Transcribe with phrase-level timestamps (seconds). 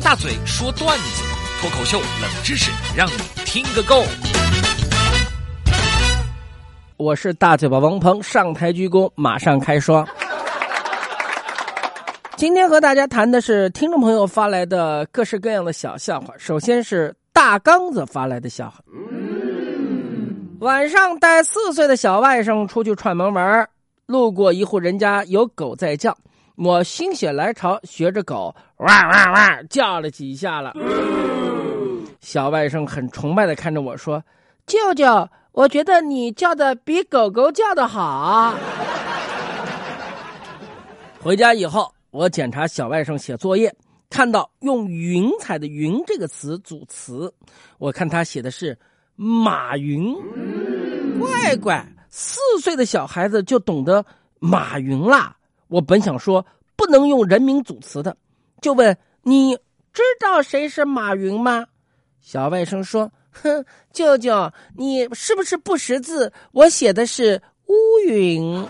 [0.00, 1.22] 大嘴说段子，
[1.60, 3.12] 脱口秀冷知识，让你
[3.44, 4.04] 听个够。
[6.96, 10.06] 我是大嘴巴王鹏，上台鞠躬，马上开说。
[12.36, 16.34] 今天和大家谈的是听众朋友发来的各式各样的小笑话。
[16.38, 18.78] 首先是大刚子发来的笑话。
[20.60, 23.68] 晚上带四岁的小外甥出去串门玩，
[24.06, 26.16] 路过一户人家有狗在叫，
[26.56, 30.74] 我心血来潮学着狗哇哇哇叫了几下了。
[32.20, 34.22] 小外甥很崇拜的看着我说
[34.66, 38.54] ：“舅舅。”我觉得你叫的比狗狗叫的好。
[41.20, 43.70] 回家以后，我检查小外甥写作业，
[44.08, 47.30] 看到用“云彩”的“云”这个词组词，
[47.76, 48.74] 我看他写的是
[49.14, 50.16] “马云”。
[51.20, 54.02] 乖乖，四岁的小孩子就懂得
[54.40, 55.36] “马云”啦！
[55.72, 56.44] 我本想说
[56.76, 58.14] 不能用人名组词的，
[58.60, 59.56] 就问你
[59.90, 61.66] 知道谁是马云吗？
[62.20, 63.10] 小外甥说。
[63.34, 66.30] 哼，舅舅，你是不是不识字？
[66.52, 67.74] 我写的是乌
[68.06, 68.62] 云。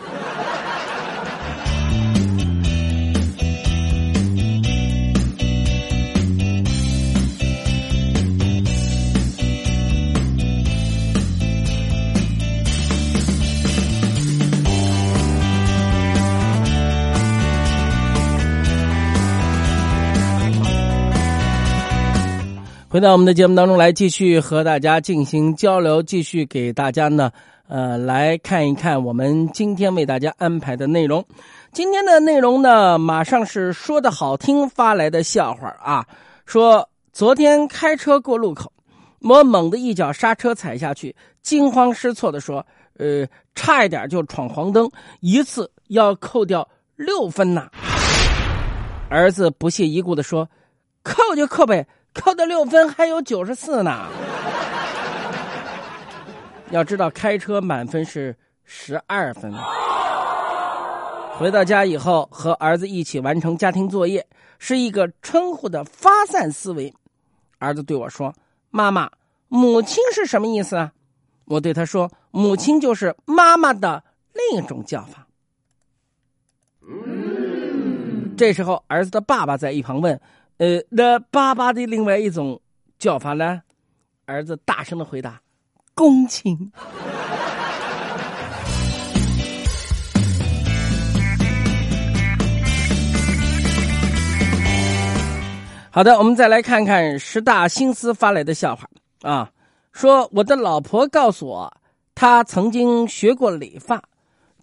[22.93, 27.33] 回到我们的节目当中来，继续和大家进行交流，继续给大家呢，
[27.67, 31.25] 呃，来看一看我们今天为大家安排的内容。
[31.73, 36.07] 今天的内容呢，马上是说的好听发来的笑话啊。
[36.45, 38.70] 说昨天开车过路口，
[39.20, 42.63] 我猛地一脚刹车踩下去，惊慌失措的说
[43.01, 44.87] ：“呃，差一点就闯黄灯，
[45.20, 47.70] 一次要扣掉六分呐。”
[49.09, 50.47] 儿子不屑一顾的说
[51.03, 54.06] ：“扣就扣呗。”扣的六分还有九十四呢。
[56.70, 58.34] 要知道开车满分是
[58.64, 59.52] 十二分。
[61.36, 64.27] 回到家以后和儿子一起完成家庭作业，
[64.58, 66.95] 是一个称呼的发散思维。
[67.58, 68.34] 儿子对我说
[68.70, 69.11] ：“妈妈，
[69.48, 70.92] 母亲是什么意思啊？”
[71.46, 74.02] 我对他说：“母亲就是妈妈的
[74.33, 75.27] 另一种叫法。”
[78.36, 80.20] 这时候儿子的爸爸在一旁问。
[80.62, 82.61] 呃，那爸爸的另外一种
[82.96, 83.62] 叫法呢？
[84.27, 85.42] 儿子大声的回答
[85.92, 86.70] ：“公亲。”
[95.90, 98.89] 好的，我们再来看看十大心思发来的笑话
[99.22, 99.51] 啊。
[99.90, 101.77] 说我的老婆告诉我，
[102.14, 103.96] 她曾经学过理发，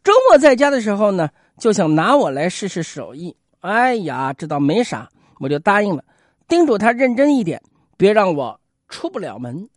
[0.02, 3.36] 周末在家的时候呢，就想拿我来试试手艺。
[3.60, 5.10] 哎呀，这倒没啥。
[5.40, 6.04] 我就答应了，
[6.48, 7.62] 叮嘱他认真一点，
[7.98, 9.68] 别让我出不了门。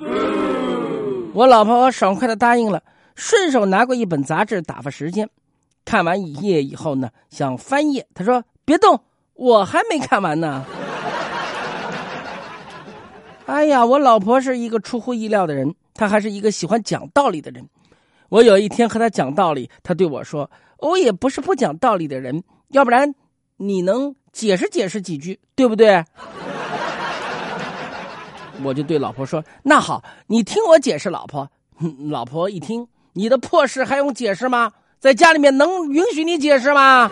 [1.33, 2.83] 我老婆爽快的答应了，
[3.15, 5.28] 顺手拿过一本杂志打发时间。
[5.84, 9.00] 看完一页以后呢，想翻页，他说：“别动，
[9.34, 10.65] 我还没看完呢。”
[13.47, 17.69] 哎呀，我老婆是一个出乎意料的人，她还是一个喜欢讲道理的人。
[18.29, 23.15] 我有一天和她讲道理，她对我说：“我也不是不讲道理的人，要不然
[23.56, 26.03] 你能？”解释解释几句，对不对？
[28.65, 31.48] 我就对老婆说：“那好，你听我解释。”老婆，
[32.09, 34.70] 老婆一听，你的破事还用解释吗？
[35.00, 37.10] 在家里面能允许你解释吗？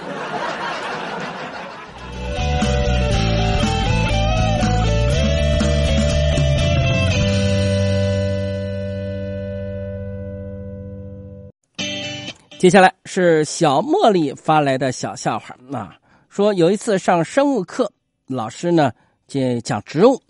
[12.60, 15.96] 接下来是小茉莉发来的小笑话啊。
[16.30, 17.92] 说有一次上生物课，
[18.28, 18.92] 老师呢
[19.26, 20.22] 就讲植物，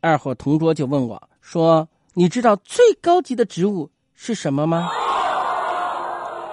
[0.00, 4.90] 二货同桌就问我说：“你知道最高级的植物是什么吗？”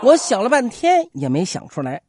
[0.03, 1.99] 我想了半天也没想出来。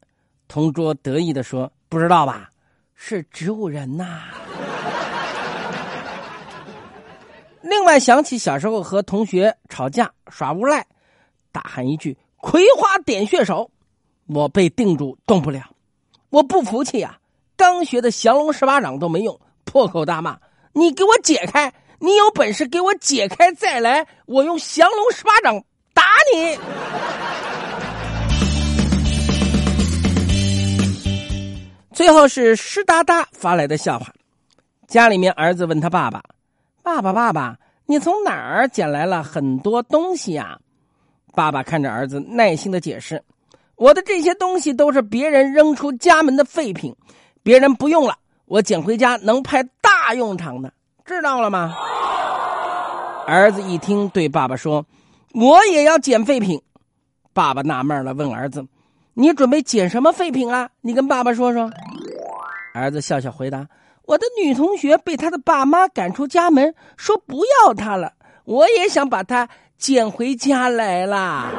[0.46, 2.50] 同桌得意的说：“不知道吧？
[2.94, 4.24] 是植物人呐。”
[7.62, 10.86] 另外想起小时候和同学吵架耍无赖，
[11.50, 13.70] 大喊一句“葵花点穴手”，
[14.28, 15.73] 我被定住动不了。
[16.34, 17.16] 我不服气呀！
[17.56, 20.36] 刚学的降龙十八掌都没用，破口大骂
[20.74, 21.72] ：“你给我解开！
[22.00, 24.04] 你有本事给我解开再来！
[24.26, 26.02] 我用降龙十八掌打
[26.34, 26.58] 你！”
[31.94, 34.12] 最后是湿哒哒发来的笑话：
[34.88, 36.20] 家里面儿子问他爸爸
[36.82, 37.56] ：“爸爸，爸爸，
[37.86, 40.58] 你从哪儿捡来了很多东西呀？”
[41.32, 43.22] 爸爸看着儿子，耐心的解释。
[43.76, 46.94] 我的这些东西都是别人扔出家门的废品，
[47.42, 48.16] 别人不用了，
[48.46, 50.72] 我捡回家能派大用场的，
[51.04, 51.74] 知道了吗？
[53.26, 54.84] 儿子一听，对爸爸说
[55.34, 56.60] ：“我也要捡废品。”
[57.32, 58.64] 爸爸纳闷了，问儿子
[59.14, 60.68] ：“你准备捡什么废品啊？
[60.82, 61.70] 你跟爸爸说说。”
[62.74, 63.66] 儿子笑笑回答
[64.06, 68.12] ：“我的女同学被她的爸妈赶出家门，说不要她了，
[68.44, 69.48] 我也想把她
[69.78, 71.50] 捡回家来啦。”